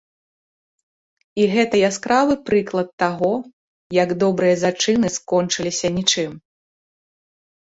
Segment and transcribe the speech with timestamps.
[1.41, 3.31] І гэта яскравы прыклад таго,
[4.01, 6.31] як добрыя зачыны скончыліся нічым.